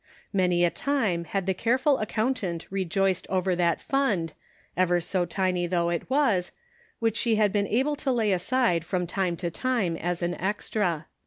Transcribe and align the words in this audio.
Many 0.33 0.65
a 0.65 0.71
time 0.71 1.25
had 1.25 1.45
the 1.45 1.53
careful 1.53 1.99
account 1.99 2.43
ant 2.43 2.65
rejoiced 2.71 3.27
over 3.29 3.55
that 3.55 3.79
fund— 3.79 4.33
ever 4.75 4.99
so 4.99 5.25
tiny 5.25 5.67
though 5.67 5.89
it 5.91 6.09
was— 6.09 6.51
which 6.99 7.15
she 7.15 7.35
had 7.35 7.53
been 7.53 7.67
able 7.67 7.95
to 7.97 8.11
lay 8.11 8.31
aside 8.31 8.83
from 8.83 9.05
time 9.05 9.37
to 9.37 9.51
time 9.51 9.95
as 9.95 10.23
an 10.23 10.33
extra. 10.33 11.05